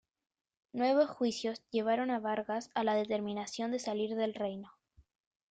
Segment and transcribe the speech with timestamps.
[0.73, 4.71] Nuevos juicios llevaron a Vargas a la determinación de salir del reino.